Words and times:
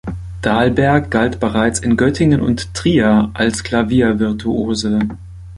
Dalberg 0.41 1.11
galt 1.11 1.39
bereits 1.39 1.77
in 1.79 1.95
Göttingen 1.95 2.41
und 2.41 2.73
Trier 2.73 3.29
als 3.35 3.63
Klaviervirtuose. 3.63 4.97